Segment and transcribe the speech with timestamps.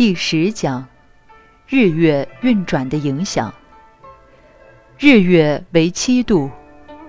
[0.00, 0.88] 第十讲：
[1.68, 3.52] 日月运转的影响。
[4.98, 6.50] 日月为七度，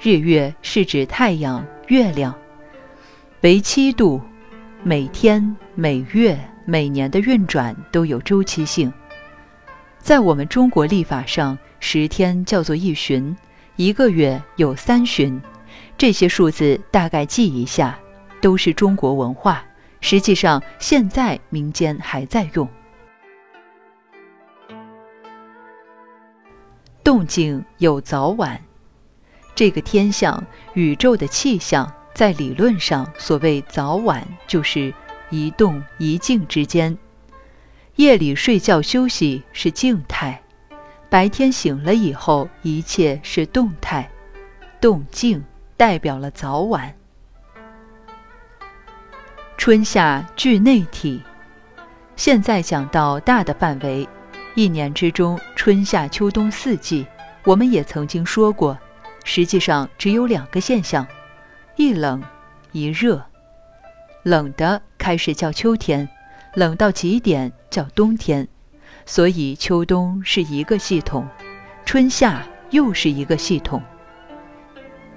[0.00, 2.32] 日月是指太阳、月亮，
[3.40, 4.20] 为七度，
[4.84, 8.92] 每天、每月、每年的运转都有周期性。
[9.98, 13.36] 在我们中国历法上，十天叫做一旬，
[13.74, 15.42] 一个月有三旬，
[15.98, 17.98] 这些数字大概记一下，
[18.40, 19.64] 都是中国文化。
[20.08, 22.68] 实际上，现在民间还在用。
[27.02, 28.62] 动静有早晚，
[29.52, 34.94] 这个天象、宇宙的气象，在理论上，所谓早晚就是
[35.30, 36.96] 一动一静之间。
[37.96, 40.40] 夜里睡觉休息是静态，
[41.10, 44.08] 白天醒了以后，一切是动态。
[44.80, 45.44] 动静
[45.76, 46.94] 代表了早晚。
[49.56, 51.20] 春夏具内体，
[52.14, 54.06] 现在讲到大的范围。
[54.54, 57.06] 一年之中，春夏秋冬四季，
[57.44, 58.78] 我们也曾经说过，
[59.24, 61.06] 实际上只有两个现象，
[61.74, 62.22] 一冷
[62.72, 63.24] 一热。
[64.22, 66.08] 冷的开始叫秋天，
[66.54, 68.46] 冷到极点叫冬天，
[69.04, 71.26] 所以秋冬是一个系统，
[71.84, 73.82] 春夏又是一个系统。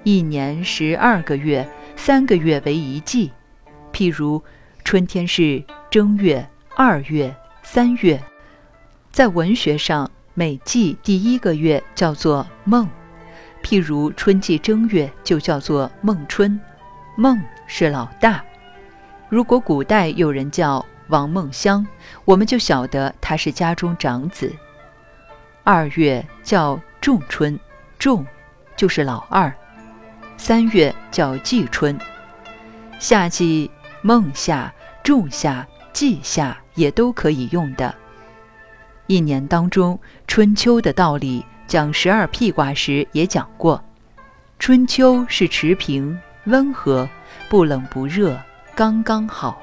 [0.02, 3.30] 一年十二个月，三个月为一季，
[4.00, 4.42] 譬如
[4.82, 8.18] 春天是正月、二月、三月。
[9.12, 12.88] 在文学上，每季第一个月叫做孟，
[13.62, 16.58] 譬如春季正月就叫做孟春，
[17.14, 18.42] 孟是老大。
[19.28, 21.86] 如果古代有人叫王孟香，
[22.24, 24.50] 我们就晓得他是家中长子。
[25.62, 27.60] 二月叫仲春，
[27.98, 28.26] 仲
[28.74, 29.52] 就是老二。
[30.38, 31.98] 三月叫季春，
[32.98, 33.70] 夏季
[34.02, 37.94] 孟夏、仲夏、季夏也都可以用的。
[39.06, 43.82] 一年当中，春秋的道理讲十二辟卦时也讲过。
[44.58, 47.08] 春秋是持平、温和，
[47.48, 48.40] 不冷不热，
[48.74, 49.60] 刚刚好。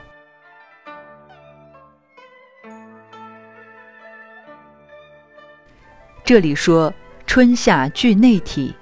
[6.24, 6.94] 这里说
[7.26, 8.76] 春夏具内体，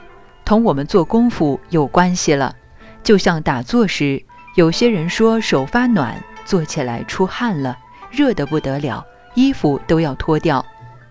[0.43, 2.55] 同我们做功夫有关系了。
[3.03, 7.77] 就像打坐时，有些人说手发暖，做起来出汗了，
[8.09, 9.05] 热得不得了。
[9.33, 10.66] 衣服都要脱掉，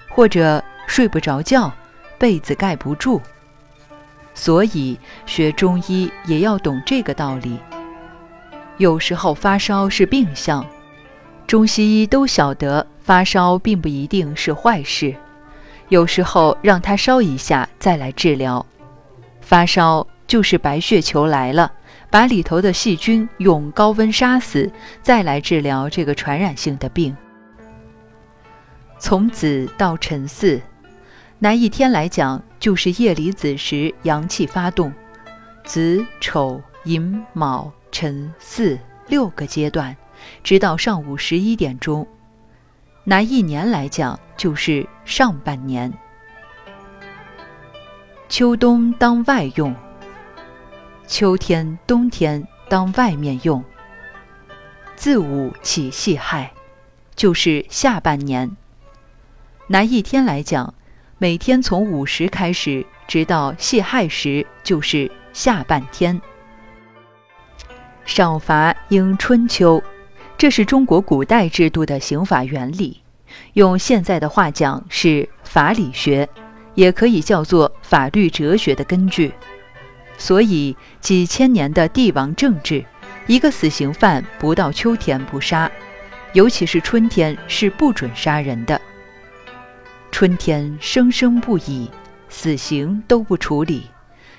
[0.09, 1.71] 或者睡不着觉，
[2.17, 3.21] 被子盖不住。
[4.33, 7.59] 所以学中医也要懂这个道理。
[8.79, 10.67] 有时候发烧是病象，
[11.47, 15.15] 中西医都晓得发烧并不一定是坏事。
[15.91, 18.65] 有时候让它烧一下再来治疗，
[19.43, 21.71] 发烧就是白血球来了，
[22.15, 24.71] 把里头的细菌用高温杀死，
[25.03, 27.17] 再来治疗这个传染性的病。
[29.01, 30.63] 从子到辰巳，
[31.41, 34.93] 拿一天来讲，就是夜里子时阳气发动，
[35.65, 39.97] 子丑寅卯辰巳六个阶段，
[40.45, 42.07] 直到上午十一点钟。
[43.03, 45.93] 拿一年来讲，就是上半年。
[48.29, 49.75] 秋冬当外用，
[51.07, 53.63] 秋天冬天当外面用。
[54.97, 56.53] 自午起细亥，
[57.15, 58.57] 就是下半年。
[59.67, 60.73] 拿一天来讲，
[61.19, 66.21] 每天从午时开始，直到系亥时，就是下半天。
[68.05, 69.83] 赏罚应春秋，
[70.39, 73.01] 这是中国古代制度的刑法原理。
[73.55, 76.29] 用现在的话讲，是法理学，
[76.75, 79.33] 也可以叫做法律哲学的根据。
[80.17, 82.85] 所以几千年的帝王政治，
[83.27, 85.71] 一个死刑犯不到秋天不杀，
[86.33, 88.81] 尤其是春天是不准杀人的。
[90.11, 91.91] 春天生生不已，
[92.29, 93.91] 死刑都不处理，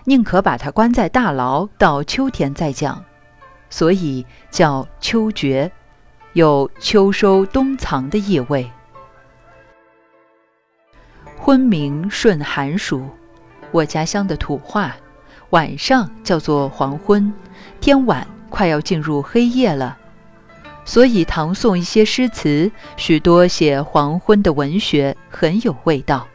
[0.05, 3.03] 宁可把他关在大牢，到秋天再讲，
[3.69, 5.69] 所以叫秋决，
[6.33, 8.71] 有秋收冬藏的意味。
[11.37, 13.09] 昏明顺寒暑，
[13.71, 14.95] 我家乡的土话，
[15.55, 17.31] 晚上叫做黄昏，
[17.79, 19.97] 天晚快要进入黑夜了。
[20.84, 26.28] 所以，唐宋一些诗词，许多写黄昏的文学很有味道。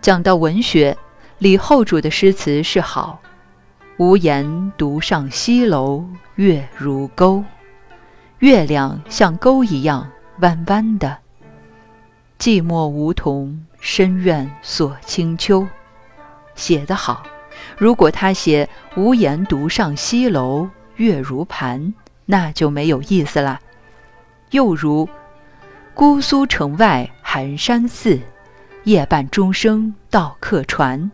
[0.00, 0.98] 讲到文学，
[1.38, 3.20] 李后主的诗词是好
[3.98, 6.04] ：“无言独上西楼，
[6.34, 7.44] 月如钩。”
[8.40, 10.10] 月亮像钩一样
[10.40, 11.18] 弯弯的。
[12.36, 15.64] 寂寞梧桐深院锁清秋，
[16.56, 17.22] 写得好。
[17.76, 21.94] 如果他写“无言独上西楼，月如盘”。
[22.28, 23.60] 那就没有意思了。
[24.50, 25.08] 又如
[25.94, 28.18] 姑苏城外寒山寺，
[28.82, 31.08] 夜半钟声到客船。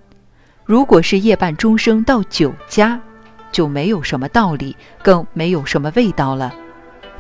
[0.65, 2.99] 如果是夜半钟声到酒家，
[3.51, 6.55] 就没有什么道理，更没有什么味道了。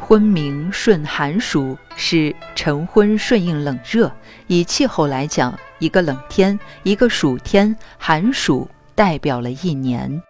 [0.00, 4.10] 昏明顺寒暑是晨昏顺应冷热，
[4.46, 10.22] 以气候来讲，一个冷天，一个暑天，寒暑代表了一年。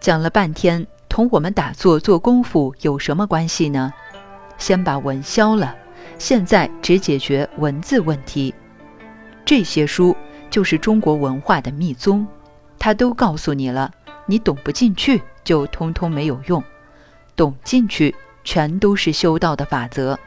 [0.00, 3.92] 讲了半天，同我们打坐做功夫有什么关系呢？
[4.58, 5.76] 先把文消了，
[6.18, 8.54] 现在只解决文字问题。
[9.44, 10.16] 这些书
[10.50, 12.26] 就是中国文化的密宗，
[12.78, 13.92] 他都告诉你了，
[14.26, 16.62] 你懂不进去就通通没有用，
[17.34, 18.14] 懂进去
[18.44, 20.18] 全都是修道的法则。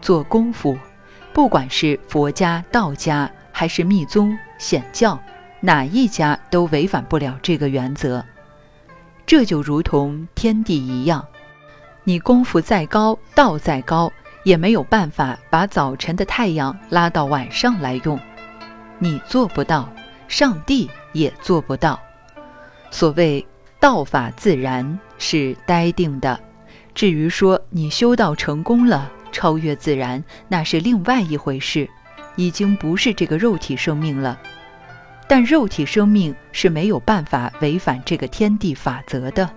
[0.00, 0.76] 做功夫，
[1.32, 5.18] 不管是佛家、道家还是密宗、显教，
[5.58, 8.24] 哪一家都违反不了这个原则。
[9.26, 11.26] 这就如同天地一样，
[12.04, 14.12] 你功夫再高，道再高，
[14.44, 18.16] 也没有办法把早晨的太阳拉到晚上来用。
[19.00, 19.92] 你做不到，
[20.28, 21.98] 上帝也做不到。
[22.92, 23.44] 所谓
[23.80, 26.38] 道法自然，是呆定的。
[26.94, 31.90] 至于说你修道成功了，超越自然，那是另外一回事，
[32.38, 34.40] 已经不是这个肉体生命了。
[35.26, 39.50] 但肉体生命是没有办法违反这个天地法则的。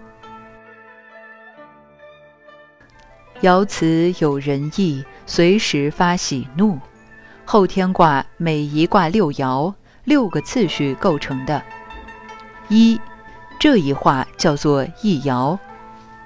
[3.41, 6.77] 爻辞有仁义，随时发喜怒。
[7.45, 9.73] 后天卦每一卦六爻，
[10.03, 11.61] 六个次序构成的。
[12.67, 12.99] 一，
[13.59, 15.57] 这一卦叫做一爻。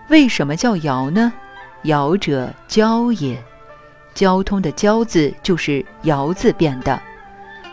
[0.07, 1.34] 为什么叫爻呢？
[1.84, 3.44] 爻者交也，
[4.16, 7.00] 交通的交字就是爻字变的。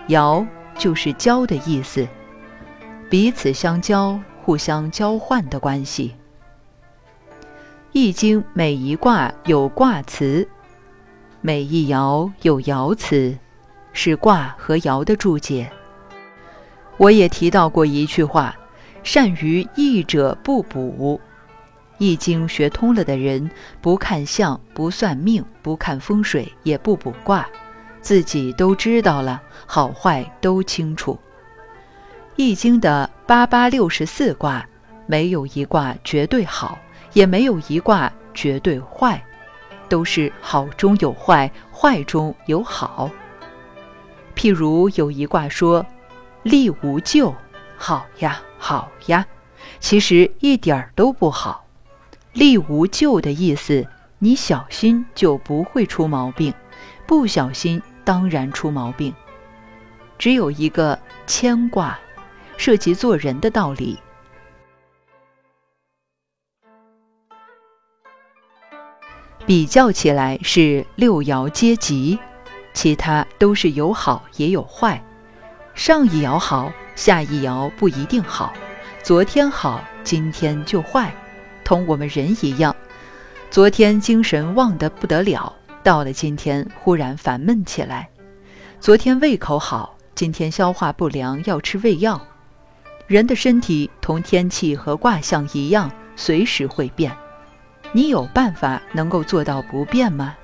[0.09, 0.47] 爻。
[0.79, 2.09] 就是交的意思，
[3.11, 6.15] 彼此相交、互相交换的关系。
[7.93, 10.49] 易经每一卦有卦辞，
[11.43, 13.37] 每一爻有爻辞，
[13.93, 15.71] 是卦和爻的注解。
[16.97, 18.57] 我也提到过一句话：
[19.03, 21.21] 善于易者不卜。
[22.03, 23.49] 易经学通了的人，
[23.81, 27.49] 不看相，不算命，不看风水，也不卜卦。
[28.01, 31.17] 自己都知道了，好坏都清楚。
[32.35, 34.69] 易经的八八六十四卦，
[35.07, 36.77] 没有一卦绝对好，
[37.13, 39.23] 也没有一卦绝对坏，
[39.89, 43.09] 都是好中有坏，坏中有好。
[44.35, 45.87] 譬如有一卦说
[46.43, 47.33] “利无咎”，
[47.79, 49.25] 好呀，好呀，
[49.79, 51.61] 其实一点儿都不好。
[52.33, 53.87] “利无咎”的意思，
[54.19, 56.53] 你小心就不会出毛病，
[57.07, 57.83] 不小心。
[58.05, 59.15] 当然出毛病。
[60.19, 61.99] 只有一个牵挂，
[62.57, 63.99] 涉及做人的道理。
[69.47, 72.19] 比较起来是六爻皆吉，
[72.75, 75.01] 其他都是有好也有坏。
[75.75, 78.53] 上一爻好，下一爻不一定好。
[79.05, 81.15] 昨天好，今天就坏，
[81.65, 82.75] 同我们人一样。
[83.51, 85.53] 昨天精神旺得不得了。
[85.83, 88.09] 到了今天，忽然烦闷起来。
[88.81, 92.21] 昨天胃口好，今天消化不良，要吃胃药。
[93.09, 97.13] 人的身体同天气和卦象一样，随时会变。
[97.91, 100.35] 你有办法能够做到不变吗？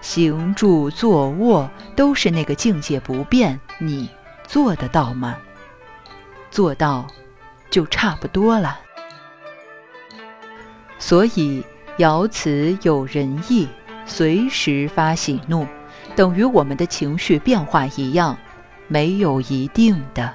[0.00, 4.10] 行住坐卧都是那个境界不变，你
[4.46, 5.36] 做得到吗？
[6.50, 7.06] 做到，
[7.70, 8.78] 就差不多了。
[11.02, 11.64] 所以，
[11.98, 13.66] 爻辞有仁义。
[14.06, 15.66] 随时发喜怒，
[16.14, 18.38] 等于我们的情绪变化一样，
[18.86, 20.32] 没有一定的。